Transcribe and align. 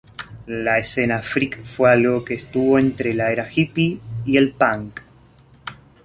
La 0.47 0.79
escena 0.79 1.21
freak 1.21 1.63
fue 1.63 1.91
algo 1.91 2.25
que 2.25 2.33
estuvo 2.33 2.79
entre 2.79 3.13
la 3.13 3.31
era 3.31 3.47
hippie 3.47 3.99
y 4.25 4.37
el 4.37 4.51
punk. 4.51 5.01